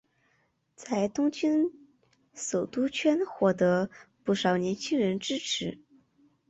[0.75, 1.71] 在东京
[2.33, 3.91] 首都圈获得
[4.23, 5.77] 不少年轻人支持。